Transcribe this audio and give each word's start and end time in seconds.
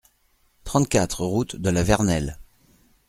trente-quatre 0.63 1.23
route 1.23 1.55
de 1.57 1.69
la 1.69 1.83
Vernelle 1.83 2.39